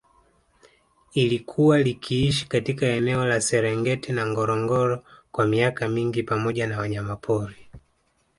Ilikuwa 1.13 1.79
likiishi 1.79 2.47
katika 2.47 2.85
eneo 2.85 3.25
la 3.25 3.41
Serengeti 3.41 4.11
na 4.11 4.27
Ngorongoro 4.27 5.03
kwa 5.31 5.47
miaka 5.47 5.87
mingi 5.87 6.23
pamoja 6.23 6.67
na 6.67 6.79
wanyamapori 6.79 7.69